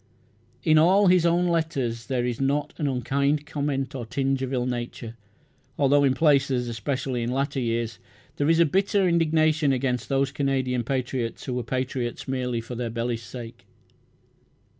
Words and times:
In 0.63 0.79
all 0.79 1.05
his 1.05 1.27
own 1.27 1.47
letters 1.47 2.07
there 2.07 2.25
is 2.25 2.41
not 2.41 2.73
an 2.79 2.87
unkind 2.87 3.45
comment 3.45 3.93
or 3.93 4.03
tinge 4.03 4.41
of 4.41 4.51
ill 4.51 4.65
nature, 4.65 5.15
although 5.77 6.03
in 6.03 6.15
places, 6.15 6.67
especially 6.67 7.21
in 7.21 7.29
later 7.31 7.59
years, 7.59 7.99
there 8.37 8.49
is 8.49 8.63
bitter 8.63 9.07
indignation 9.07 9.71
against 9.71 10.09
those 10.09 10.31
Canadian 10.31 10.83
patriots 10.83 11.43
who 11.45 11.53
were 11.53 11.61
patriots 11.61 12.27
merely 12.27 12.61
for 12.61 12.73
their 12.73 12.89
bellies' 12.89 13.21
sake. 13.21 13.67